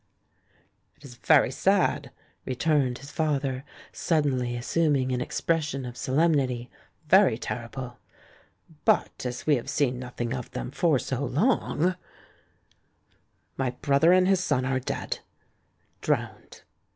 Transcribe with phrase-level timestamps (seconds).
[0.97, 2.09] "It is very sad,"
[2.43, 6.71] returned his father, suddenly assuming an expression of solemnity,
[7.07, 7.97] "very ter rible.
[8.83, 11.93] But as we have seen nothing of them for so long—
[13.59, 15.19] My brother and his son are dead
[16.01, 16.63] —•drowned.